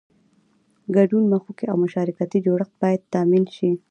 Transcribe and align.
ګډون 0.95 1.23
مخوکی 1.31 1.65
او 1.71 1.77
مشارکتي 1.83 2.37
جوړښت 2.45 2.73
باید 2.81 3.01
تامین 3.13 3.45
شي. 3.55 3.71